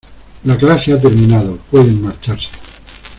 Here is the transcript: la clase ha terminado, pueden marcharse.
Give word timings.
la 0.45 0.57
clase 0.57 0.93
ha 0.93 0.99
terminado, 0.99 1.59
pueden 1.69 2.01
marcharse. 2.01 2.49